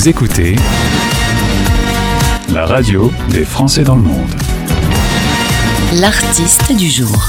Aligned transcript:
Vous 0.00 0.08
écoutez 0.08 0.56
la 2.54 2.64
radio 2.64 3.12
des 3.28 3.44
Français 3.44 3.84
dans 3.84 3.96
le 3.96 4.00
monde. 4.00 4.30
L'artiste 6.00 6.74
du 6.74 6.88
jour. 6.88 7.22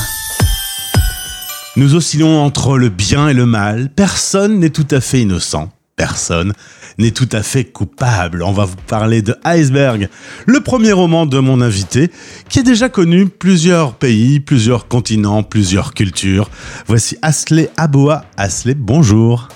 Nous 1.76 1.96
oscillons 1.96 2.42
entre 2.42 2.78
le 2.78 2.88
bien 2.88 3.28
et 3.28 3.34
le 3.34 3.46
mal. 3.46 3.89
Personne 3.94 4.60
n'est 4.60 4.70
tout 4.70 4.88
à 4.89 5.02
fait 5.02 5.20
innocent. 5.20 5.70
Personne 5.97 6.54
n'est 6.97 7.12
tout 7.12 7.28
à 7.34 7.44
fait 7.44 7.65
coupable. 7.65 8.42
On 8.42 8.53
va 8.53 8.63
vous 8.63 8.78
parler 8.88 9.22
de 9.22 9.35
Iceberg, 9.44 10.08
le 10.46 10.62
premier 10.62 10.94
roman 10.94 11.26
de 11.26 11.40
mon 11.40 11.60
invité, 11.60 12.10
qui 12.47 12.60
a 12.60 12.63
déjà 12.63 12.88
connu 12.88 13.28
plusieurs 13.28 13.96
pays, 13.96 14.40
plusieurs 14.40 14.88
continents, 14.88 15.44
plusieurs 15.44 15.94
cultures. 15.94 16.49
Voici 16.88 17.17
Asley 17.22 17.70
Aboa. 17.76 18.23
Asley, 18.38 18.76
bonjour. 18.76 19.49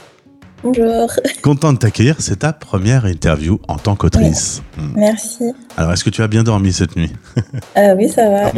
Bonjour. 0.66 1.12
Content 1.44 1.74
de 1.74 1.78
t'accueillir, 1.78 2.16
c'est 2.18 2.38
ta 2.38 2.52
première 2.52 3.06
interview 3.06 3.60
en 3.68 3.76
tant 3.76 3.96
qu'autrice. 3.96 4.64
Hmm. 4.80 4.94
Merci. 4.96 5.54
Alors, 5.78 5.94
est-ce 5.94 6.04
que 6.04 6.10
tu 6.10 6.24
as 6.24 6.28
bien 6.28 6.42
dormi 6.42 6.74
cette 6.74 6.96
nuit 6.96 7.14
euh, 7.78 7.94
Oui, 7.96 8.10
ça 8.10 8.28
va. 8.28 8.52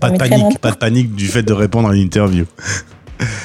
Pas 0.00 0.10
de 0.10 0.18
panique, 0.18 0.58
pas 0.58 0.72
de 0.72 0.76
panique 0.76 1.14
du 1.14 1.28
fait 1.28 1.44
de 1.44 1.52
répondre 1.52 1.88
à 1.88 1.94
une 1.94 2.02
interview. 2.02 2.46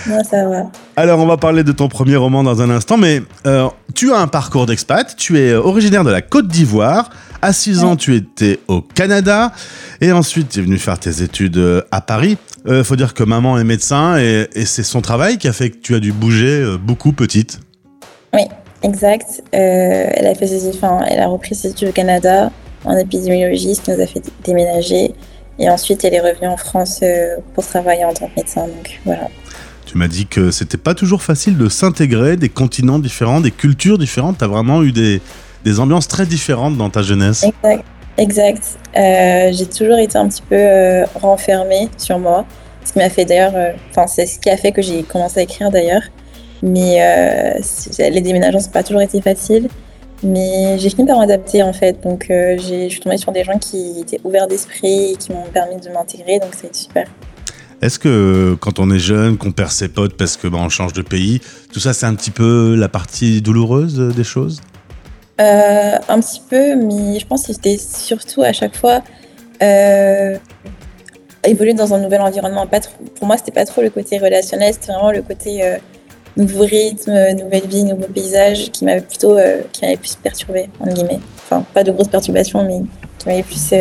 Non, 0.10 0.24
ça 0.24 0.48
va. 0.48 0.64
Alors, 0.96 1.20
on 1.20 1.28
va 1.28 1.38
parler 1.38 1.64
de 1.64 1.72
ton 1.72 1.90
premier 1.90 2.16
roman 2.16 2.42
dans 2.42 2.60
un 2.64 2.72
instant, 2.72 2.98
mais 2.98 3.22
euh, 3.46 3.70
tu 3.94 4.12
as 4.12 4.18
un 4.18 4.28
parcours 4.28 4.66
d'expat. 4.66 5.16
Tu 5.16 5.38
es 5.38 5.54
originaire 5.54 6.04
de 6.04 6.10
la 6.10 6.24
Côte 6.24 6.48
d'Ivoire. 6.48 7.12
À 7.44 7.54
6 7.54 7.84
ans, 7.84 7.96
tu 7.96 8.16
étais 8.16 8.60
au 8.68 8.82
Canada. 8.82 9.54
Et 10.02 10.12
ensuite, 10.12 10.50
tu 10.50 10.60
es 10.60 10.64
venu 10.64 10.80
faire 10.80 10.98
tes 10.98 11.22
études 11.22 11.58
euh, 11.58 11.84
à 11.92 12.02
Paris. 12.02 12.40
Il 12.66 12.72
euh, 12.72 12.84
faut 12.84 12.96
dire 12.96 13.14
que 13.14 13.24
maman 13.24 13.60
est 13.60 13.64
médecin 13.64 14.18
et, 14.18 14.48
c'est 14.66 14.82
son 14.82 15.02
travail 15.02 15.38
qui 15.38 15.48
a 15.48 15.54
fait 15.54 15.70
que 15.70 15.78
tu 15.78 15.94
as 15.94 16.00
dû 16.00 16.12
bouger 16.12 16.78
beaucoup 16.84 17.14
petite. 17.14 17.60
Oui, 18.34 18.44
exact. 18.84 19.44
elle, 19.52 20.28
a 20.28 20.36
fait 20.36 20.48
ses, 20.48 20.70
enfin, 20.70 21.02
elle 21.08 21.20
a 21.20 21.28
repris 21.28 21.56
ses 21.56 21.70
études 21.70 21.90
au 21.90 21.92
Canada 21.92 22.52
en 22.86 22.98
épidémiologie, 22.98 23.76
ce 23.76 23.82
qui 23.82 23.92
nous 23.92 24.02
a 24.02 24.08
fait 24.08 24.24
déménager. 24.44 25.14
Et 25.60 25.70
ensuite, 25.70 26.04
elle 26.06 26.14
est 26.14 26.22
revenue 26.22 26.48
en 26.48 26.58
France 26.58 27.04
pour 27.54 27.66
travailler 27.66 28.06
en 28.06 28.14
tant 28.14 28.28
que 28.28 28.36
médecin. 28.38 28.68
Donc 28.68 29.00
voilà. 29.06 29.28
Tu 29.92 29.98
m'as 29.98 30.08
dit 30.08 30.26
que 30.26 30.52
c'était 30.52 30.78
pas 30.78 30.94
toujours 30.94 31.22
facile 31.22 31.58
de 31.58 31.68
s'intégrer, 31.68 32.38
des 32.38 32.48
continents 32.48 32.98
différents, 32.98 33.42
des 33.42 33.52
cultures 33.52 33.98
différentes. 33.98 34.38
Tu 34.38 34.44
as 34.46 34.48
vraiment 34.48 34.84
eu 34.84 34.94
des, 34.94 35.22
des, 35.66 35.82
ambiances 35.82 36.08
très 36.08 36.26
différentes 36.26 36.78
dans 36.78 36.90
ta 36.90 37.02
jeunesse. 37.02 37.44
Exact. 37.44 37.84
exact. 38.18 38.64
Euh, 38.96 39.50
j'ai 39.52 39.66
toujours 39.66 39.98
été 39.98 40.18
un 40.18 40.30
petit 40.30 40.44
peu 40.44 40.56
euh, 40.56 41.06
renfermée 41.16 41.90
sur 41.98 42.20
moi. 42.20 42.46
Ce 42.86 42.94
qui 42.94 43.00
m'a 43.00 43.10
fait 43.10 43.26
d'ailleurs, 43.26 43.52
euh, 43.56 43.72
enfin, 43.90 44.08
c'est 44.08 44.26
ce 44.26 44.40
qui 44.40 44.50
a 44.50 44.56
fait 44.56 44.72
que 44.72 44.82
j'ai 44.82 45.04
commencé 45.04 45.42
à 45.42 45.44
écrire 45.44 45.70
d'ailleurs. 45.72 46.04
Mais 46.64 47.60
les 48.00 48.22
déménagements, 48.22 48.60
c'est 48.60 48.72
pas 48.72 48.84
toujours 48.84 49.02
été 49.02 49.22
facile. 49.22 49.68
Mais 50.24 50.78
j'ai 50.78 50.90
fini 50.90 51.08
par 51.08 51.18
m'adapter 51.18 51.64
en 51.64 51.74
fait. 51.74 52.02
Donc 52.04 52.26
je 52.30 52.88
suis 52.90 53.00
tombée 53.00 53.18
sur 53.18 53.32
des 53.32 53.44
gens 53.44 53.58
qui 53.58 54.00
étaient 54.02 54.22
ouverts 54.24 54.48
d'esprit 54.48 55.14
et 55.14 55.16
qui 55.16 55.32
m'ont 55.32 55.50
permis 55.52 55.78
de 55.78 55.90
m'intégrer. 55.90 56.40
Donc 56.40 56.54
ça 56.54 56.62
a 56.64 56.68
été 56.68 56.78
super. 56.78 57.08
Est-ce 57.82 57.98
que 57.98 58.56
quand 58.60 58.78
on 58.78 58.92
est 58.92 59.00
jeune, 59.00 59.38
qu'on 59.38 59.52
perd 59.52 59.72
ses 59.72 59.88
potes 59.88 60.16
parce 60.16 60.38
que 60.38 60.48
ben, 60.48 60.60
on 60.60 60.70
change 60.70 60.94
de 60.94 61.02
pays, 61.02 61.42
tout 61.74 61.80
ça 61.80 61.94
c'est 61.94 62.06
un 62.06 62.14
petit 62.14 62.30
peu 62.30 62.76
la 62.76 62.88
partie 62.88 63.42
douloureuse 63.42 63.98
des 64.16 64.24
choses? 64.24 64.62
Euh, 65.40 65.98
Un 66.08 66.20
petit 66.20 66.44
peu, 66.48 66.76
mais 66.76 67.20
je 67.20 67.26
pense 67.26 67.48
que 67.48 67.54
c'était 67.54 67.80
surtout 67.80 68.44
à 68.44 68.54
chaque 68.54 68.76
fois 68.76 69.02
euh, 69.64 70.38
évoluer 71.44 71.74
dans 71.74 71.96
un 71.96 72.00
nouvel 72.00 72.22
environnement. 72.22 72.68
Pas 72.68 72.82
pour 73.16 73.26
moi, 73.26 73.38
c'était 73.38 73.52
pas 73.52 73.66
trop 73.66 73.82
le 73.82 73.90
côté 73.90 74.20
relationnel, 74.20 74.74
c'était 74.74 74.92
vraiment 74.92 75.12
le 75.12 75.24
côté 75.24 75.64
euh, 75.64 75.78
nouveau 76.38 76.64
rythme, 76.64 77.12
nouvelle 77.38 77.68
vie, 77.68 77.84
nouveau 77.84 78.08
paysage 78.08 78.72
qui 78.72 78.86
m'avait 78.86 79.02
plutôt 79.02 79.38
qui 79.72 79.82
m'avait 79.82 79.98
plus 79.98 80.16
perturbé 80.16 80.70
en 80.80 80.92
guillemets. 80.92 81.20
Enfin, 81.44 81.66
pas 81.74 81.84
de 81.84 81.92
grosses 81.92 82.08
perturbations, 82.08 82.66
mais 82.66 82.82
qui 83.20 83.28
m'avait 83.28 83.44
plus 83.44 83.74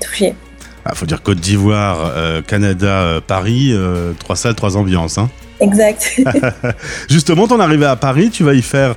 touché. 0.00 0.34
Il 0.84 0.88
ah, 0.90 0.94
faut 0.96 1.06
dire 1.06 1.22
Côte 1.22 1.38
d'Ivoire, 1.38 2.10
euh, 2.16 2.42
Canada, 2.42 3.02
euh, 3.02 3.20
Paris, 3.24 3.68
euh, 3.70 4.14
trois 4.18 4.34
salles, 4.34 4.56
trois 4.56 4.76
ambiances. 4.76 5.16
Hein. 5.16 5.30
Exact. 5.60 6.20
Justement, 7.08 7.46
ton 7.46 7.60
arrivée 7.60 7.86
à 7.86 7.94
Paris, 7.94 8.30
tu 8.30 8.42
vas 8.42 8.54
y 8.54 8.62
faire 8.62 8.96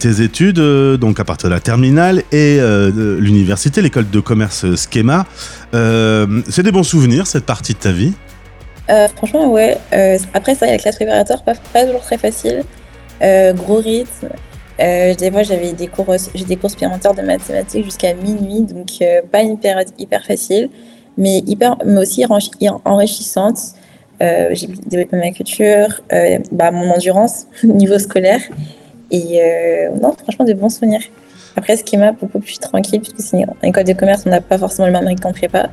tes 0.00 0.20
études, 0.20 0.58
donc 0.98 1.20
à 1.20 1.24
partir 1.24 1.48
de 1.48 1.54
la 1.54 1.60
terminale 1.60 2.24
et 2.32 2.58
l'université, 2.60 3.82
l'école 3.82 4.10
de 4.10 4.18
commerce 4.18 4.66
Schema. 4.74 5.26
c'est 5.72 6.62
des 6.64 6.72
bons 6.72 6.82
souvenirs, 6.82 7.28
cette 7.28 7.46
partie 7.46 7.74
de 7.74 7.78
ta 7.78 7.92
vie? 7.92 8.14
Franchement, 9.16 9.50
ouais. 9.50 9.78
après, 10.34 10.54
ça, 10.54 10.66
la 10.66 10.78
classe 10.78 10.96
préparatoire, 10.96 11.42
pas, 11.42 11.54
toujours 11.84 12.00
très 12.00 12.18
facile. 12.18 12.62
gros 13.20 13.76
rythme. 13.76 14.28
des 14.78 15.30
fois, 15.30 15.42
j'avais 15.42 15.72
des 15.72 15.86
cours, 15.86 16.14
j'ai 16.34 16.44
des 16.44 16.56
cours 16.56 16.70
supplémentaires 16.70 17.14
de 17.14 17.22
mathématiques 17.22 17.84
jusqu'à 17.84 18.14
minuit, 18.14 18.62
donc 18.62 18.88
pas 19.30 19.42
une 19.42 19.58
période 19.58 19.88
hyper 19.98 20.24
facile 20.24 20.68
mais, 21.16 21.38
hyper, 21.46 21.76
mais 21.84 21.98
aussi 21.98 22.24
enrichissante. 22.84 23.58
Euh, 24.22 24.50
j'ai 24.52 24.68
développé 24.68 25.16
ma 25.16 25.30
culture, 25.30 26.00
euh, 26.12 26.38
bah, 26.52 26.70
mon 26.70 26.90
endurance 26.90 27.46
niveau 27.64 27.98
scolaire. 27.98 28.40
Et 29.10 29.42
euh, 29.42 29.90
non, 30.00 30.14
franchement, 30.22 30.44
de 30.44 30.52
bons 30.52 30.68
souvenirs. 30.68 31.02
Après, 31.56 31.76
ce 31.76 31.84
qui 31.84 31.96
m'a 31.96 32.12
beaucoup 32.12 32.38
plus 32.38 32.58
tranquille, 32.58 33.00
puisque 33.00 33.20
c'est 33.20 33.42
une 33.42 33.68
école 33.68 33.84
de 33.84 33.92
commerce, 33.92 34.22
on 34.24 34.30
n'a 34.30 34.40
pas 34.40 34.56
forcément 34.56 34.86
le 34.86 34.92
même 34.92 35.06
rythme 35.06 35.22
qu'en 35.22 35.32
prépa, 35.32 35.68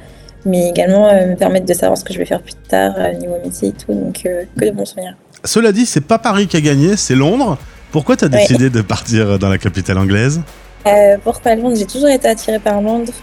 mais 0.46 0.70
également 0.70 1.14
me 1.14 1.36
permettre 1.36 1.66
de 1.66 1.74
savoir 1.74 1.98
ce 1.98 2.04
que 2.04 2.14
je 2.14 2.20
vais 2.20 2.26
faire 2.26 2.42
plus 2.42 2.56
tard, 2.68 2.94
niveau 3.20 3.36
métier 3.44 3.70
et 3.70 3.72
tout. 3.74 3.94
Donc, 3.94 4.24
que 4.24 4.66
de 4.66 4.72
bons 4.72 4.86
souvenirs. 4.86 5.16
Cela 5.44 5.72
dit, 5.72 5.86
c'est 5.86 6.02
pas 6.02 6.20
Paris 6.20 6.48
qui 6.48 6.58
a 6.58 6.62
gagné, 6.62 6.96
c'est 6.96 7.16
Londres. 7.16 7.58
Pourquoi 7.92 8.16
tu 8.16 8.26
as 8.26 8.30
décidé 8.30 8.70
de 8.70 8.82
partir 8.82 9.40
dans 9.40 9.50
la 9.50 9.58
capitale 9.58 9.98
anglaise? 9.98 10.42
Pourquoi 11.24 11.56
Londres? 11.56 11.76
J'ai 11.78 11.86
toujours 11.86 12.10
été 12.10 12.28
attirée 12.28 12.60
par 12.60 12.82
Londres. 12.82 13.14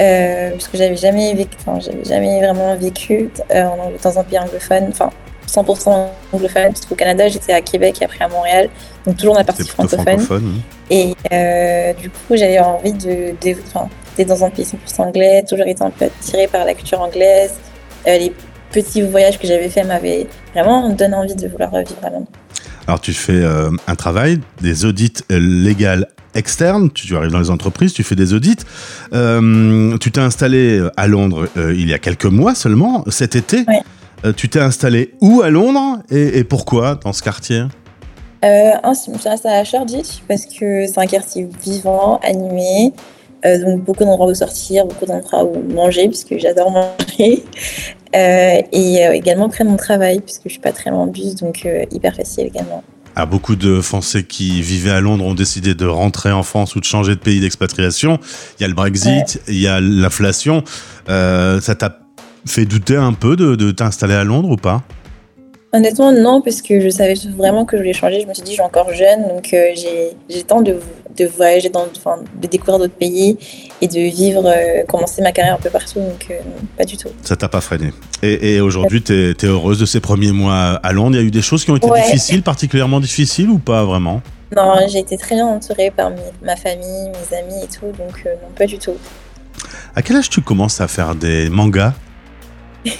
Euh, 0.00 0.50
parce 0.52 0.68
que 0.68 0.78
j'avais 0.78 0.96
jamais 0.96 1.34
vécu, 1.34 1.56
enfin, 1.60 1.78
j'avais 1.78 2.04
jamais 2.04 2.38
vraiment 2.38 2.74
vécu 2.74 3.28
euh, 3.50 3.66
dans 4.02 4.18
un 4.18 4.24
pays 4.24 4.38
anglophone, 4.38 4.86
enfin 4.88 5.10
100% 5.46 6.08
anglophone, 6.32 6.72
parce 6.72 6.86
qu'au 6.86 6.94
Canada 6.94 7.28
j'étais 7.28 7.52
à 7.52 7.60
Québec 7.60 7.98
et 8.00 8.06
après 8.06 8.24
à 8.24 8.28
Montréal, 8.28 8.70
donc 9.04 9.18
toujours 9.18 9.34
dans 9.34 9.40
la 9.40 9.44
partie 9.44 9.68
francophone. 9.68 10.26
Et 10.88 11.14
euh, 11.32 11.92
du 11.92 12.08
coup 12.08 12.34
j'avais 12.36 12.60
envie 12.60 12.94
de, 12.94 13.34
d'être 14.16 14.28
dans 14.28 14.44
un 14.44 14.50
pays 14.50 14.64
100% 14.64 15.02
anglais, 15.02 15.44
toujours 15.48 15.66
été 15.66 15.82
un 15.82 15.90
peu 15.90 16.06
attirée 16.06 16.48
par 16.48 16.64
la 16.64 16.74
culture 16.74 17.00
anglaise. 17.00 17.52
les 18.06 18.32
petits 18.72 19.02
voyages 19.02 19.38
que 19.38 19.46
j'avais 19.46 19.68
faits 19.68 19.86
m'avaient 19.86 20.26
vraiment 20.54 20.88
donné 20.90 21.14
envie 21.14 21.34
de 21.34 21.48
vouloir 21.48 21.70
vivre 21.70 22.04
à 22.04 22.10
Londres. 22.10 22.28
Alors 22.86 23.00
tu 23.00 23.12
fais 23.12 23.44
un 23.86 23.94
travail, 23.94 24.40
des 24.60 24.84
audits 24.84 25.24
légaux 25.28 26.06
externe, 26.34 26.90
tu, 26.90 27.16
arrives 27.16 27.30
dans 27.30 27.40
les 27.40 27.50
entreprises, 27.50 27.92
tu 27.92 28.02
fais 28.02 28.14
des 28.14 28.34
audits. 28.34 28.58
Euh, 29.12 29.96
tu 29.98 30.10
t'es 30.12 30.20
installé 30.20 30.82
à 30.96 31.06
Londres 31.06 31.48
euh, 31.56 31.74
il 31.74 31.88
y 31.88 31.94
a 31.94 31.98
quelques 31.98 32.26
mois 32.26 32.54
seulement, 32.54 33.04
cet 33.08 33.36
été. 33.36 33.64
Euh, 34.24 34.32
tu 34.32 34.48
t'es 34.48 34.60
installé 34.60 35.14
où 35.20 35.40
à 35.42 35.50
Londres 35.50 36.00
et, 36.10 36.44
pourquoi 36.44 36.96
dans 36.96 37.12
ce 37.12 37.22
quartier? 37.22 37.64
Euh, 38.44 38.72
Je 38.84 39.10
me 39.10 39.18
suis 39.18 39.28
installée 39.28 39.56
à 39.56 39.64
Shoreditch 39.64 40.22
parce 40.28 40.46
que 40.46 40.86
c'est 40.86 40.98
un 40.98 41.06
quartier 41.06 41.48
vivant, 41.62 42.20
animé. 42.22 42.92
Donc 43.44 43.82
beaucoup 43.84 44.04
d'endroits 44.04 44.26
où 44.26 44.34
sortir, 44.34 44.86
beaucoup 44.86 45.06
d'endroits 45.06 45.44
où 45.44 45.62
manger, 45.72 46.08
puisque 46.08 46.38
j'adore 46.38 46.70
manger. 46.70 47.44
et 48.12 49.06
également 49.12 49.48
près 49.48 49.64
de 49.64 49.68
mon 49.68 49.76
travail, 49.76 50.20
puisque 50.20 50.44
je 50.44 50.50
suis 50.50 50.60
pas 50.60 50.72
très 50.72 50.90
loin 50.90 51.00
en 51.00 51.06
bus, 51.06 51.36
donc 51.36 51.66
hyper 51.90 52.14
facile 52.14 52.46
également. 52.46 52.82
Ah, 53.16 53.26
beaucoup 53.26 53.56
de 53.56 53.80
Français 53.80 54.22
qui 54.22 54.62
vivaient 54.62 54.92
à 54.92 55.00
Londres 55.00 55.24
ont 55.24 55.34
décidé 55.34 55.74
de 55.74 55.86
rentrer 55.86 56.30
en 56.30 56.42
France 56.42 56.76
ou 56.76 56.80
de 56.80 56.84
changer 56.84 57.16
de 57.16 57.20
pays 57.20 57.40
d'expatriation. 57.40 58.18
Il 58.58 58.62
y 58.62 58.64
a 58.64 58.68
le 58.68 58.74
Brexit, 58.74 59.40
il 59.48 59.60
y 59.60 59.66
a 59.66 59.80
l'inflation. 59.80 60.62
Euh, 61.08 61.60
ça 61.60 61.74
t'a 61.74 61.98
fait 62.46 62.66
douter 62.66 62.96
un 62.96 63.12
peu 63.12 63.36
de, 63.36 63.70
t'installer 63.72 64.14
à 64.14 64.24
Londres 64.24 64.50
ou 64.50 64.56
pas? 64.56 64.82
Honnêtement, 65.72 66.12
non, 66.12 66.40
parce 66.40 66.62
que 66.62 66.80
je 66.80 66.88
savais 66.88 67.14
vraiment 67.36 67.64
que 67.64 67.76
je 67.76 67.82
voulais 67.82 67.92
changer. 67.92 68.20
Je 68.20 68.26
me 68.26 68.34
suis 68.34 68.42
dit, 68.42 68.52
je 68.52 68.54
suis 68.54 68.62
encore 68.62 68.92
jeune, 68.92 69.28
donc 69.28 69.52
euh, 69.52 69.70
j'ai 69.74 70.36
le 70.36 70.42
temps 70.42 70.62
de, 70.62 70.76
de 71.16 71.26
voyager, 71.26 71.68
dans, 71.68 71.86
de 71.86 72.46
découvrir 72.46 72.78
d'autres 72.78 72.94
pays 72.94 73.36
et 73.80 73.88
de 73.88 74.00
vivre, 74.00 74.44
euh, 74.46 74.84
commencer 74.86 75.22
ma 75.22 75.32
carrière 75.32 75.54
un 75.54 75.58
peu 75.58 75.70
partout, 75.70 76.00
donc 76.00 76.26
euh, 76.30 76.38
pas 76.76 76.84
du 76.84 76.96
tout. 76.96 77.08
Ça 77.22 77.36
t'a 77.36 77.48
pas 77.48 77.60
freiné. 77.60 77.92
Et, 78.22 78.60
aujourd'hui, 78.60 79.02
tu 79.02 79.12
es, 79.12 79.44
heureuse 79.44 79.78
de 79.78 79.86
ces 79.86 80.00
premiers 80.00 80.32
mois 80.32 80.80
à 80.82 80.92
Londres? 80.92 81.16
Il 81.16 81.20
y 81.20 81.24
a 81.24 81.26
eu 81.26 81.30
des 81.30 81.42
choses 81.42 81.64
qui 81.64 81.70
ont 81.70 81.76
été 81.76 81.88
difficiles, 81.88 82.42
particulièrement 82.42 83.00
difficiles 83.00 83.48
ou 83.48 83.58
pas 83.58 83.84
vraiment? 83.84 84.22
Non, 84.54 84.74
j'ai 84.88 84.98
été 84.98 85.16
très 85.16 85.36
bien 85.36 85.46
entourée 85.46 85.90
par 85.90 86.10
ma 86.42 86.56
famille, 86.56 87.08
mes 87.08 87.36
amis 87.36 87.64
et 87.64 87.68
tout, 87.68 87.86
donc 87.86 88.22
euh, 88.26 88.34
non, 88.42 88.50
pas 88.56 88.66
du 88.66 88.78
tout. 88.78 88.96
À 89.94 90.02
quel 90.02 90.16
âge 90.16 90.28
tu 90.28 90.40
commences 90.40 90.80
à 90.80 90.88
faire 90.88 91.14
des 91.14 91.48
mangas? 91.48 91.94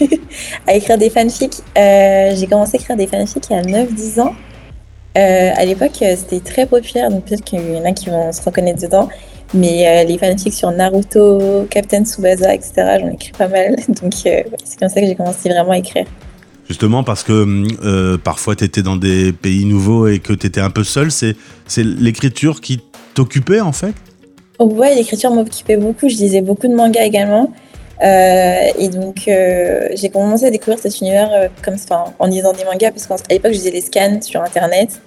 À 0.67 0.75
écrire 0.75 0.99
des 0.99 1.09
fanfics 1.09 1.63
J'ai 1.75 2.47
commencé 2.49 2.77
à 2.77 2.81
écrire 2.81 2.97
des 2.97 3.07
fanfics 3.07 3.47
il 3.49 3.53
y 3.53 3.57
a 3.57 3.63
9-10 3.63 4.21
ans. 4.21 4.35
Euh, 5.19 5.51
à 5.57 5.65
l'époque, 5.65 6.03
euh, 6.03 6.15
c'était 6.17 6.41
très 6.41 6.67
populaire, 6.67 7.11
donc 7.11 7.25
peut-être 7.25 7.43
qu'il 7.43 7.61
y 7.61 7.77
en 7.77 7.85
a 7.85 7.93
qui 7.93 8.11
vont 8.11 8.33
se 8.33 8.43
reconnaître 8.43 8.81
dedans. 8.81 9.09
Mais 9.53 9.89
euh, 9.89 10.05
les 10.05 10.17
fanfics 10.17 10.55
sur 10.55 10.71
Naruto, 10.71 11.67
Captain 11.69 12.05
Tsubasa, 12.05 12.55
etc., 12.55 12.73
j'en 13.01 13.09
ai 13.09 13.15
écrit 13.15 13.33
pas 13.37 13.49
mal. 13.49 13.75
Donc 14.01 14.13
c'est 14.15 14.47
comme 14.79 14.89
ça 14.89 15.01
que 15.01 15.07
j'ai 15.07 15.17
commencé 15.17 15.49
vraiment 15.49 15.73
à 15.73 15.79
écrire. 15.79 16.07
Justement 16.69 17.03
parce 17.03 17.25
que 17.25 18.17
parfois 18.19 18.55
tu 18.55 18.63
étais 18.63 18.83
dans 18.83 18.95
des 18.95 19.33
pays 19.33 19.65
nouveaux 19.65 20.07
et 20.07 20.21
que 20.21 20.33
tu 20.33 20.47
étais 20.47 20.61
un 20.61 20.71
peu 20.71 20.85
seul, 20.85 21.11
c'est 21.11 21.35
l'écriture 21.79 22.61
qui 22.61 22.81
t'occupait 23.15 23.61
en 23.61 23.73
fait? 23.73 23.93
Ouais, 24.61 24.95
l'écriture 24.95 25.33
m'occupait 25.33 25.77
beaucoup. 25.77 26.09
Je 26.09 26.15
lisais 26.15 26.43
beaucoup 26.43 26.69
de 26.69 26.75
mangas 26.77 27.03
également. 27.03 27.53
Euh, 28.03 28.69
et 28.79 28.89
donc, 28.89 29.29
euh, 29.29 29.89
j'ai 29.95 30.09
commencé 30.09 30.47
à 30.47 30.51
découvrir 30.51 30.79
cet 30.79 31.01
univers 31.01 31.31
euh, 31.33 31.49
comme, 31.63 31.77
en 32.19 32.27
lisant 32.27 32.53
des 32.53 32.65
mangas, 32.65 32.93
parce 32.93 33.07
qu'à 33.07 33.17
l'époque, 33.31 33.53
je 33.53 33.59
faisais 33.59 33.71
des 33.71 33.83
scans 33.83 34.21
sur 34.23 34.43
Internet. 34.43 35.01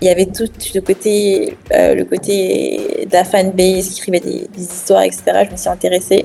Il 0.00 0.06
y 0.06 0.10
avait 0.10 0.26
tout 0.26 0.48
le 0.74 0.80
côté, 0.80 1.56
le 1.70 2.04
côté 2.04 3.04
de 3.04 3.12
la 3.12 3.24
fanbase 3.24 3.88
qui 3.88 3.98
écrivait 3.98 4.20
des, 4.20 4.48
histoires, 4.56 5.02
etc. 5.02 5.22
Je 5.46 5.50
me 5.50 5.56
suis 5.56 5.68
intéressée. 5.68 6.24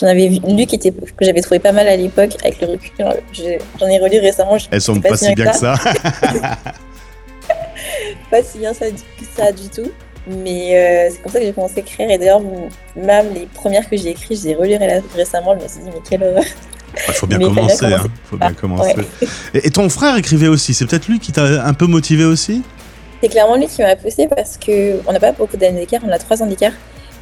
J'en 0.00 0.06
avais 0.06 0.28
lu 0.28 0.64
qui 0.64 0.76
était, 0.76 0.90
que 0.90 1.24
j'avais 1.24 1.42
trouvé 1.42 1.58
pas 1.58 1.72
mal 1.72 1.86
à 1.88 1.96
l'époque, 1.96 2.30
avec 2.42 2.58
le 2.62 2.68
recul. 2.68 2.90
J'en 3.78 3.86
ai 3.86 3.98
relu 3.98 4.18
récemment. 4.18 4.56
Elles 4.70 4.80
sont 4.80 4.98
pas, 4.98 5.14
si 5.14 5.34
bien 5.34 5.50
que 5.50 5.56
ça. 5.56 5.74
pas 8.30 8.42
si 8.42 8.58
bien 8.58 8.72
ça, 8.72 8.86
que 8.86 9.24
ça 9.36 9.52
du 9.52 9.68
tout. 9.68 9.90
Mais 10.26 10.76
euh, 10.76 11.10
c'est 11.10 11.22
comme 11.22 11.32
ça 11.32 11.40
que 11.40 11.44
j'ai 11.46 11.52
commencé 11.52 11.74
à 11.78 11.80
écrire. 11.80 12.10
Et 12.10 12.18
d'ailleurs, 12.18 12.40
même 12.96 13.34
les 13.34 13.46
premières 13.46 13.88
que 13.88 13.96
j'ai 13.96 14.10
écrites, 14.10 14.40
je 14.40 14.48
les 14.48 14.54
relues 14.54 14.78
récemment. 15.14 15.56
Je 15.58 15.64
me 15.64 15.68
suis 15.68 15.80
dit, 15.80 15.90
mais 15.92 16.00
quelle 16.08 16.22
horreur. 16.22 16.44
Il 17.08 17.14
faut 17.14 17.26
bien 17.26 17.38
commencer. 17.38 17.86
Hein. 17.86 18.04
faut 18.24 18.36
bien 18.36 18.52
commencer. 18.52 18.94
Et, 19.54 19.70
ton 19.70 19.88
frère 19.88 20.16
écrivait 20.16 20.48
aussi. 20.48 20.74
C'est 20.74 20.86
peut-être 20.86 21.08
lui 21.08 21.18
qui 21.18 21.32
t'a 21.32 21.64
un 21.64 21.74
peu 21.74 21.86
motivé 21.86 22.24
aussi? 22.24 22.62
C'est 23.22 23.28
clairement 23.28 23.56
lui 23.56 23.66
qui 23.66 23.82
m'a 23.82 23.96
poussé 23.96 24.28
parce 24.28 24.58
qu'on 24.58 25.12
n'a 25.12 25.20
pas 25.20 25.32
beaucoup 25.32 25.56
d'années 25.56 25.80
d'écart. 25.80 26.02
On 26.06 26.10
a 26.10 26.18
trois 26.18 26.42
ans 26.42 26.46
d'écart. 26.46 26.72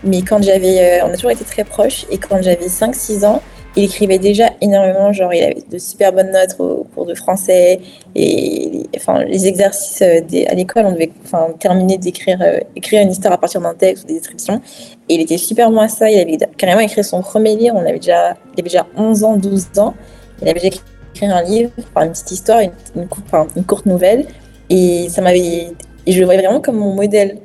Mais 0.03 0.23
quand 0.23 0.43
j'avais. 0.43 1.01
Euh, 1.01 1.07
on 1.07 1.11
a 1.11 1.15
toujours 1.15 1.31
été 1.31 1.45
très 1.45 1.65
proches. 1.65 2.05
Et 2.11 2.19
quand 2.19 2.43
j'avais 2.43 2.67
5-6 2.67 3.25
ans, 3.25 3.43
il 3.77 3.85
écrivait 3.85 4.19
déjà 4.19 4.51
énormément, 4.61 5.13
genre 5.13 5.33
il 5.33 5.43
avait 5.43 5.63
de 5.71 5.79
super 5.79 6.13
bonnes 6.13 6.33
notes 6.33 6.57
au 6.59 6.87
cours 6.95 7.07
de 7.07 7.15
français 7.15 7.81
et 8.15 8.83
enfin 8.97 9.23
les 9.25 9.47
exercices 9.47 10.03
euh, 10.03 10.21
à 10.49 10.55
l'école, 10.55 10.87
on 10.87 10.93
devait 10.93 11.13
enfin 11.25 11.49
terminer 11.59 11.97
d'écrire 11.97 12.39
euh, 12.43 12.59
écrire 12.75 13.03
une 13.03 13.11
histoire 13.11 13.35
à 13.35 13.39
partir 13.39 13.61
d'un 13.61 13.75
texte 13.75 14.05
ou 14.05 14.07
des 14.09 14.15
descriptions. 14.15 14.61
Et 15.09 15.15
il 15.15 15.21
était 15.21 15.39
super 15.39 15.71
bon 15.71 15.81
à 15.81 15.89
ça, 15.89 16.11
il 16.11 16.19
avait 16.19 16.39
carrément 16.57 16.81
écrit 16.81 17.05
son 17.05 17.23
premier 17.23 17.57
livre, 17.57 17.77
on 17.77 17.87
avait 17.87 17.99
déjà 17.99 18.37
il 18.57 18.61
avait 18.61 18.71
déjà 18.71 18.87
11 18.97 19.25
ans, 19.25 19.37
12 19.37 19.67
ans, 19.79 19.95
il 20.43 20.49
avait 20.49 20.61
déjà 20.61 20.77
écrit 21.15 21.27
un 21.27 21.43
livre, 21.43 21.71
enfin, 21.95 22.07
une 22.07 22.13
petite 22.13 22.33
histoire, 22.33 22.61
une, 22.61 23.65
courte 23.65 23.87
nouvelle. 23.87 24.27
Et 24.69 25.09
ça 25.09 25.21
m'avait 25.21 25.73
et 26.07 26.13
je 26.13 26.19
le 26.19 26.25
voyais 26.25 26.41
vraiment 26.41 26.61
comme 26.61 26.77
mon 26.77 26.95
modèle. 26.95 27.39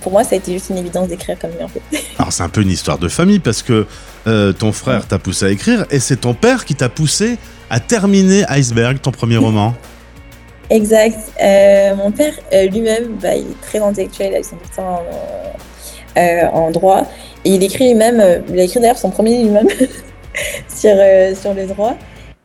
Pour 0.00 0.12
moi, 0.12 0.22
ça 0.22 0.34
a 0.34 0.38
été 0.38 0.52
juste 0.52 0.70
une 0.70 0.78
évidence 0.78 1.08
d'écrire 1.08 1.38
comme 1.38 1.50
lui, 1.50 1.62
en 1.62 1.68
fait. 1.68 1.82
Alors, 2.18 2.32
c'est 2.32 2.42
un 2.42 2.48
peu 2.48 2.62
une 2.62 2.70
histoire 2.70 2.98
de 2.98 3.08
famille 3.08 3.40
parce 3.40 3.62
que 3.62 3.86
euh, 4.26 4.52
ton 4.52 4.72
frère 4.72 5.06
t'a 5.06 5.18
poussé 5.18 5.46
à 5.46 5.50
écrire 5.50 5.86
et 5.90 5.98
c'est 5.98 6.16
ton 6.16 6.34
père 6.34 6.64
qui 6.64 6.74
t'a 6.74 6.88
poussé 6.88 7.38
à 7.70 7.80
terminer 7.80 8.44
Iceberg, 8.48 9.00
ton 9.00 9.10
premier 9.10 9.36
roman. 9.36 9.74
Exact. 10.70 11.18
Euh, 11.42 11.94
mon 11.96 12.10
père 12.12 12.34
euh, 12.52 12.66
lui-même, 12.66 13.16
bah, 13.20 13.34
il 13.34 13.42
est 13.42 13.60
très 13.60 13.78
intellectuel, 13.78 14.30
il 14.32 14.36
a 14.36 14.40
eu 14.40 14.44
son 14.44 14.82
en, 14.82 16.66
en, 16.66 16.70
droit. 16.70 17.02
Et 17.44 17.50
il 17.50 17.62
écrit 17.62 17.88
lui-même, 17.88 18.42
il 18.48 18.58
a 18.58 18.62
écrit 18.62 18.80
d'ailleurs 18.80 18.98
son 18.98 19.10
premier 19.10 19.42
lui-même 19.42 19.68
sur, 20.68 20.96
sur 21.36 21.54
le 21.54 21.66
droit. 21.66 21.96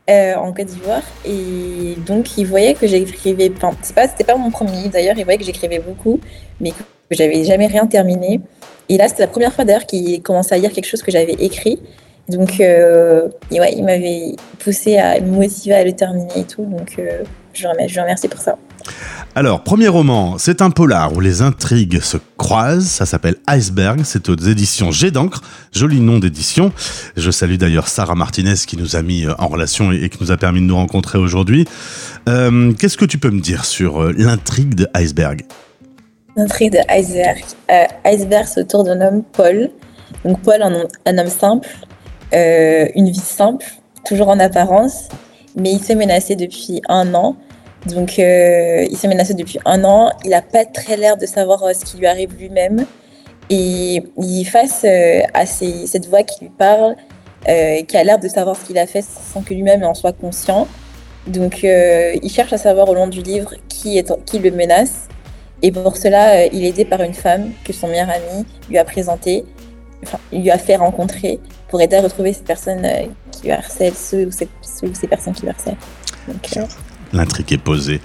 en 0.08 0.52
Côte 0.52 0.66
d'Ivoire 0.66 1.02
et 1.24 1.96
donc 2.06 2.36
il 2.36 2.46
voyait 2.46 2.74
que 2.74 2.86
j'écrivais 2.86 3.52
enfin 3.56 3.76
pas 3.94 4.08
c'était 4.08 4.24
pas 4.24 4.36
mon 4.36 4.50
premier 4.50 4.88
d'ailleurs 4.88 5.16
il 5.18 5.24
voyait 5.24 5.38
que 5.38 5.44
j'écrivais 5.44 5.80
beaucoup 5.80 6.18
mais 6.60 6.70
que 6.70 7.16
j'avais 7.16 7.44
jamais 7.44 7.66
rien 7.66 7.86
terminé. 7.86 8.40
Et 8.88 8.96
là, 8.96 9.08
c'était 9.08 9.22
la 9.22 9.28
première 9.28 9.52
fois 9.52 9.64
d'ailleurs 9.64 9.86
qu'il 9.86 10.22
commençait 10.22 10.54
à 10.54 10.58
lire 10.58 10.72
quelque 10.72 10.88
chose 10.88 11.02
que 11.02 11.10
j'avais 11.10 11.34
écrit. 11.34 11.78
Donc, 12.28 12.60
euh, 12.60 13.28
ouais, 13.50 13.74
il 13.74 13.84
m'avait 13.84 14.36
poussé 14.58 14.98
à 14.98 15.18
me 15.20 15.30
motiver 15.30 15.74
à 15.74 15.84
le 15.84 15.92
terminer 15.92 16.40
et 16.40 16.44
tout. 16.44 16.64
Donc, 16.64 16.96
euh, 16.98 17.22
je, 17.54 17.66
le 17.66 18.00
remercie, 18.02 18.28
pour 18.28 18.40
ça. 18.40 18.56
Alors, 19.34 19.62
premier 19.62 19.88
roman, 19.88 20.36
c'est 20.36 20.60
un 20.60 20.70
polar 20.70 21.14
où 21.14 21.20
les 21.20 21.40
intrigues 21.40 22.00
se 22.00 22.18
croisent. 22.36 22.86
Ça 22.86 23.06
s'appelle 23.06 23.36
Iceberg. 23.46 24.00
C'est 24.04 24.28
aux 24.28 24.36
éditions 24.36 24.90
G 24.90 25.10
d'encre. 25.10 25.40
Joli 25.72 26.00
nom 26.00 26.18
d'édition. 26.18 26.70
Je 27.16 27.30
salue 27.30 27.56
d'ailleurs 27.56 27.88
Sarah 27.88 28.14
Martinez 28.14 28.54
qui 28.66 28.76
nous 28.76 28.94
a 28.94 29.02
mis 29.02 29.24
euh, 29.24 29.34
en 29.38 29.48
relation 29.48 29.90
et 29.92 30.08
qui 30.10 30.18
nous 30.20 30.30
a 30.30 30.36
permis 30.36 30.60
de 30.60 30.66
nous 30.66 30.76
rencontrer 30.76 31.18
aujourd'hui. 31.18 31.66
Qu'est-ce 32.26 32.98
que 32.98 33.06
tu 33.06 33.16
peux 33.16 33.30
me 33.30 33.40
dire 33.40 33.64
sur 33.64 34.02
l'intrigue 34.12 34.74
de 34.74 34.86
Iceberg? 34.92 35.46
L'intrigue 36.38 36.74
de 36.74 36.78
Iceberg. 36.88 37.42
Euh, 37.68 37.86
Iceberg, 38.04 38.46
autour 38.58 38.84
d'un 38.84 39.00
homme, 39.00 39.24
Paul. 39.24 39.70
Donc, 40.24 40.40
Paul, 40.42 40.62
un, 40.62 41.18
homme 41.18 41.26
simple, 41.26 41.68
euh, 42.32 42.86
une 42.94 43.10
vie 43.10 43.18
simple, 43.18 43.66
toujours 44.06 44.28
en 44.28 44.38
apparence, 44.38 45.08
mais 45.56 45.72
il 45.72 45.82
s'est 45.82 45.96
menacé 45.96 46.36
depuis 46.36 46.80
un 46.88 47.12
an. 47.14 47.34
Donc, 47.86 48.20
euh, 48.20 48.86
il 48.88 48.96
s'est 48.96 49.08
menacé 49.08 49.34
depuis 49.34 49.58
un 49.64 49.82
an. 49.82 50.12
Il 50.24 50.30
n'a 50.30 50.40
pas 50.40 50.64
très 50.64 50.96
l'air 50.96 51.16
de 51.16 51.26
savoir 51.26 51.64
ce 51.74 51.84
qui 51.84 51.96
lui 51.96 52.06
arrive 52.06 52.32
lui-même. 52.38 52.86
Et 53.50 54.04
il 54.16 54.44
face 54.44 54.84
à 54.84 55.44
cette 55.44 56.06
voix 56.06 56.22
qui 56.22 56.44
lui 56.44 56.52
parle, 56.56 56.94
qui 57.46 57.96
a 57.96 58.04
l'air 58.04 58.20
de 58.20 58.28
savoir 58.28 58.54
ce 58.54 58.64
qu'il 58.64 58.78
a 58.78 58.86
fait 58.86 59.02
sans 59.02 59.42
que 59.42 59.54
lui-même 59.54 59.82
en 59.82 59.94
soit 59.94 60.12
conscient. 60.12 60.68
Donc, 61.26 61.64
il 61.64 62.30
cherche 62.30 62.52
à 62.52 62.58
savoir 62.58 62.88
au 62.88 62.94
long 62.94 63.08
du 63.08 63.22
livre 63.22 63.54
qui 63.68 64.00
le 64.00 64.50
menace. 64.52 65.08
Et 65.62 65.72
pour 65.72 65.96
cela, 65.96 66.36
euh, 66.36 66.48
il 66.52 66.64
est 66.64 66.68
aidé 66.68 66.84
par 66.84 67.00
une 67.00 67.14
femme 67.14 67.50
que 67.64 67.72
son 67.72 67.88
meilleur 67.88 68.08
ami 68.08 68.44
lui 68.68 68.78
a 68.78 68.84
présentée, 68.84 69.44
enfin, 70.04 70.18
lui 70.32 70.50
a 70.50 70.58
fait 70.58 70.76
rencontrer 70.76 71.40
pour 71.68 71.80
aider 71.80 71.96
à 71.96 72.02
retrouver 72.02 72.32
cette 72.32 72.44
personne 72.44 72.84
euh, 72.84 73.06
qui 73.32 73.44
lui 73.44 73.50
harcèle, 73.50 73.94
ceux 73.94 74.26
ou, 74.26 74.30
ces 74.30 75.06
personnes 75.08 75.34
qui 75.34 75.42
lui 75.42 75.50
harcèlent. 75.50 75.76
Euh, 76.28 76.62
L'intrigue 77.12 77.52
est 77.54 77.58
posée. 77.58 78.00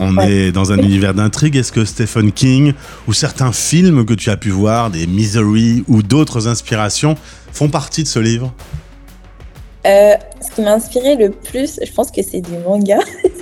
on 0.00 0.18
est 0.18 0.50
dans 0.50 0.72
un 0.72 0.78
univers 0.78 1.14
d'intrigue. 1.14 1.56
Est-ce 1.56 1.70
que 1.70 1.84
Stephen 1.84 2.32
King 2.32 2.72
ou 3.06 3.12
certains 3.12 3.52
films 3.52 4.04
que 4.04 4.14
tu 4.14 4.28
as 4.28 4.36
pu 4.36 4.50
voir, 4.50 4.90
des 4.90 5.06
Misery 5.06 5.84
ou 5.86 6.02
d'autres 6.02 6.48
inspirations, 6.48 7.14
font 7.52 7.68
partie 7.68 8.02
de 8.02 8.08
ce 8.08 8.18
livre? 8.18 8.52
Ce 9.84 10.50
qui 10.52 10.62
m'a 10.62 10.72
inspiré 10.72 11.14
le 11.14 11.30
plus, 11.30 11.78
je 11.80 11.92
pense 11.92 12.10
que 12.10 12.22
c'est 12.22 12.40
du 12.40 12.58
manga. 12.58 12.98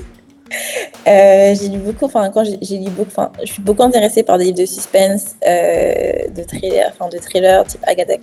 Euh, 1.06 1.54
j'ai 1.60 1.68
lu 1.68 1.78
beaucoup, 1.78 2.04
enfin 2.04 2.30
quand 2.30 2.44
j'ai 2.44 2.78
lu 2.78 2.90
beaucoup, 2.90 3.10
enfin 3.10 3.32
je 3.40 3.52
suis 3.52 3.62
beaucoup 3.62 3.82
intéressée 3.82 4.22
par 4.22 4.38
des 4.38 4.44
livres 4.44 4.58
de 4.58 4.66
suspense, 4.66 5.34
euh, 5.44 6.28
de 6.28 6.42
thriller, 6.44 6.92
enfin 6.92 7.08
de 7.08 7.18
thriller 7.18 7.64
type 7.66 7.80
Agatha 7.84 8.14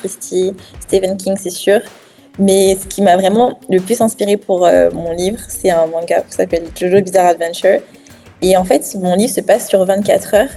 Christie, 0.00 0.52
Stephen 0.80 1.16
King, 1.16 1.36
c'est 1.40 1.50
sûr. 1.50 1.80
Mais 2.40 2.74
ce 2.74 2.88
qui 2.88 3.02
m'a 3.02 3.16
vraiment 3.16 3.60
le 3.70 3.78
plus 3.78 4.00
inspiré 4.00 4.36
pour 4.36 4.66
euh, 4.66 4.90
mon 4.92 5.12
livre, 5.12 5.38
c'est 5.46 5.70
un 5.70 5.86
manga 5.86 6.22
qui 6.22 6.32
s'appelle 6.32 6.64
Jojo 6.74 7.00
Bizarre 7.00 7.26
Adventure. 7.26 7.78
Et 8.42 8.56
en 8.56 8.64
fait, 8.64 8.96
mon 8.96 9.14
livre 9.14 9.32
se 9.32 9.40
passe 9.40 9.68
sur 9.68 9.84
24 9.84 10.34
heures. 10.34 10.48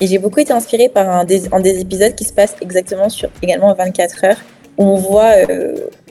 Et 0.00 0.06
j'ai 0.06 0.18
beaucoup 0.18 0.40
été 0.40 0.54
inspirée 0.54 0.88
par 0.88 1.08
un 1.10 1.24
des, 1.24 1.46
épisodes 1.80 2.14
qui 2.14 2.24
se 2.24 2.32
passe 2.32 2.56
exactement 2.62 3.10
sur 3.10 3.28
également 3.42 3.74
24 3.74 4.24
heures, 4.24 4.40
où 4.78 4.84
on 4.84 4.96
voit 4.96 5.32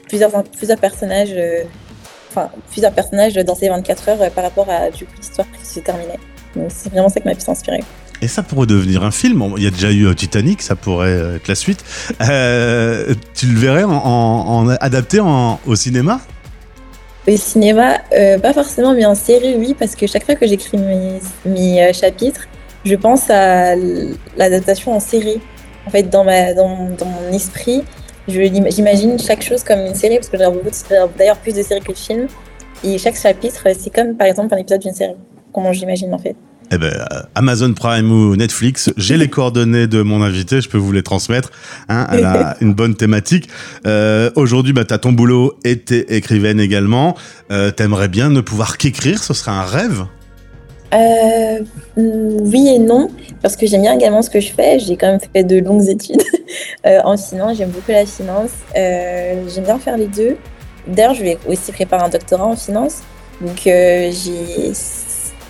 plusieurs 0.08 0.80
personnages 0.80 1.36
plusieurs 2.72 2.92
personnages 2.92 3.34
dans 3.36 3.56
ces 3.56 3.70
24 3.70 4.10
heures 4.10 4.22
euh, 4.22 4.30
par 4.30 4.44
rapport 4.44 4.70
à 4.70 4.89
du 4.89 5.06
coup 5.06 5.13
l'histoire 5.18 5.48
qui 5.60 5.65
se 5.68 5.80
terminait. 5.80 6.20
Donc 6.56 6.68
c'est 6.70 6.92
vraiment 6.92 7.10
ça 7.10 7.20
qui 7.20 7.27
m'a 7.27 7.36
pu 7.36 7.42
s'inspirer. 7.42 7.84
Et 8.22 8.27
ça 8.27 8.44
pourrait 8.44 8.68
devenir 8.68 9.04
un 9.04 9.12
film. 9.12 9.54
Il 9.58 9.63
y 9.63 9.68
a 9.68 9.72
déjà 9.72 9.92
eu 9.92 10.08
euh, 10.08 10.13
Titanic, 10.13 10.62
ça 10.62 10.75
pourrait 10.75 11.10
euh, 11.10 11.36
être 11.36 11.48
la 11.48 11.56
suite. 11.56 11.84
tu 12.20 13.46
le 13.48 13.60
verrais 13.60 13.84
en, 13.84 14.70
adapté 14.80 15.20
au 15.20 15.75
cinéma? 15.75 16.22
Au 17.27 17.36
cinéma, 17.36 17.98
pas 18.42 18.54
forcément, 18.54 18.94
mais 18.94 19.06
en 19.06 19.15
série, 19.15 19.56
oui, 19.58 19.75
parce 19.77 19.96
que 19.96 20.06
chaque 20.06 20.25
fois 20.25 20.36
que 20.36 20.46
j'écris 20.46 20.77
mes, 20.77 21.20
mes 21.46 21.92
chapitres, 21.92 22.48
je 22.86 22.94
pense 22.94 23.32
à 23.32 23.75
l'adaptation 24.38 24.96
en 24.96 25.00
série. 25.00 25.42
En 25.88 25.89
fait, 25.89 26.04
dans, 26.04 26.24
ma, 26.24 26.54
dans, 26.54 26.89
dans 26.98 27.06
mon 27.06 27.34
esprit, 27.34 27.84
J'imagine 28.27 29.20
chaque 29.20 29.44
chose 29.44 29.63
comme 29.63 29.79
une 29.79 29.96
série, 29.96 30.15
parce 30.15 30.29
que 30.29 30.38
j'ai 30.38 30.96
d'ailleurs 31.17 31.38
plus 31.38 31.53
de 31.53 31.62
séries 31.62 31.82
que 31.82 31.91
de 31.91 31.98
films. 31.98 32.27
Et 32.84 32.98
chaque 32.98 33.17
chapitre, 33.17 33.63
c'est 33.77 33.94
comme 33.94 34.15
par 34.15 34.27
exemple 34.27 34.53
un 34.53 34.58
épisode 34.58 34.82
d'une 34.82 34.94
série. 34.94 35.15
Comment 35.53 35.74
j'imagine 35.74 36.13
en 36.13 36.20
fait. 36.20 36.36
Eh 36.72 36.77
ben, 36.77 36.91
Amazon 37.36 37.74
Prime 37.74 38.12
ou 38.12 38.36
Netflix, 38.36 38.91
j'ai 38.98 39.17
les 39.17 39.27
coordonnées 39.27 39.86
de 39.88 40.01
mon 40.01 40.24
invité, 40.24 40.62
je 40.62 40.70
peux 40.70 40.79
vous 40.79 40.91
les 40.91 41.03
transmettre. 41.03 41.51
Hein, 41.89 42.08
elle 42.12 42.25
a 42.25 42.58
une 42.62 42.74
bonne 42.74 42.96
thématique. 42.96 43.50
Euh, 43.86 44.32
Aujourd'hui, 44.36 44.74
bah, 44.74 44.84
tu 44.84 44.94
as 44.94 44.98
ton 44.98 45.12
boulot 45.12 45.53
et 45.63 45.79
t'es 45.79 46.05
écrivaine 46.10 46.60
également. 46.60 47.15
Euh, 47.51 47.70
T'aimerais 47.70 48.08
bien 48.08 48.29
ne 48.29 48.41
pouvoir 48.41 48.77
qu'écrire, 48.77 49.24
ce 49.24 49.34
serait 49.34 49.51
un 49.51 49.63
rêve? 49.63 50.05
Euh, 50.96 51.60
oui 51.98 52.68
et 52.68 52.80
non, 52.80 53.10
parce 53.42 53.56
que 53.56 53.66
j'aime 53.68 53.82
bien 53.82 53.94
également 53.94 54.22
ce 54.22 54.30
que 54.30 54.40
je 54.40 54.52
fais. 54.52 54.80
J'ai 54.80 54.98
quand 54.98 55.08
même 55.08 55.20
fait 55.34 55.44
de 55.44 55.60
longues 55.60 55.88
études 55.90 56.22
euh, 56.86 57.02
en 57.04 57.18
finance. 57.18 57.58
J'aime 57.58 57.70
beaucoup 57.70 57.92
la 57.92 58.06
finance. 58.06 58.52
Euh, 58.75 59.44
j'aime 59.54 59.64
bien 59.64 59.80
faire 59.80 59.98
les 59.98 60.08
deux. 60.08 60.38
D'ailleurs, 60.88 61.16
je 61.16 61.24
vais 61.24 61.38
aussi 61.48 61.72
préparer 61.72 62.04
un 62.04 62.10
doctorat 62.10 62.46
en 62.46 62.56
finance. 62.56 63.02
Donc, 63.42 63.62
j'ai 63.64 64.72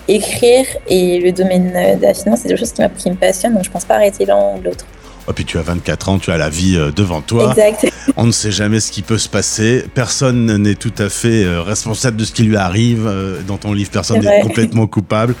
écrire 0.08 0.66
et 0.88 1.18
le 1.20 1.32
domaine 1.32 1.98
de 1.98 2.02
la 2.02 2.14
finance, 2.14 2.40
c'est 2.42 2.48
des 2.48 2.56
choses 2.56 2.72
qui, 2.72 2.82
qui 2.96 3.10
me 3.10 3.16
passionnent. 3.16 3.54
Donc, 3.54 3.64
je 3.64 3.70
pense 3.70 3.84
pas 3.84 3.94
arrêter 3.96 4.24
l'un 4.24 4.56
ou 4.56 4.62
l'autre. 4.62 4.86
Et 5.28 5.32
puis 5.32 5.44
tu 5.44 5.58
as 5.58 5.62
24 5.62 6.08
ans, 6.08 6.18
tu 6.18 6.30
as 6.30 6.36
la 6.38 6.48
vie 6.48 6.76
euh, 6.76 6.90
devant 6.92 7.20
toi. 7.20 7.50
Exact. 7.56 7.92
On 8.16 8.24
ne 8.26 8.32
sait 8.32 8.52
jamais 8.52 8.80
ce 8.80 8.90
qui 8.92 9.02
peut 9.02 9.18
se 9.18 9.28
passer. 9.28 9.84
Personne 9.94 10.56
n'est 10.56 10.74
tout 10.76 10.92
à 10.98 11.08
fait 11.08 11.44
euh, 11.44 11.62
responsable 11.62 12.16
de 12.16 12.24
ce 12.24 12.32
qui 12.32 12.44
lui 12.44 12.56
arrive. 12.56 13.06
Euh, 13.06 13.40
Dans 13.46 13.56
ton 13.58 13.72
livre, 13.72 13.90
personne 13.90 14.20
n'est 14.20 14.40
complètement 14.40 14.86
coupable. 14.86 15.34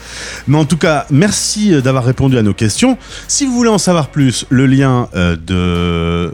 Mais 0.48 0.58
en 0.58 0.64
tout 0.64 0.76
cas, 0.76 1.06
merci 1.10 1.80
d'avoir 1.82 2.04
répondu 2.04 2.36
à 2.38 2.42
nos 2.42 2.54
questions. 2.54 2.98
Si 3.28 3.46
vous 3.46 3.52
voulez 3.52 3.70
en 3.70 3.78
savoir 3.78 4.08
plus, 4.08 4.44
le 4.50 4.66
lien 4.66 5.08
de 5.14 5.36